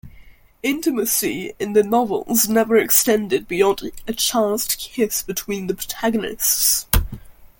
[0.63, 6.87] Intimacy in the novels never extended beyond a chaste kiss between the protagonists.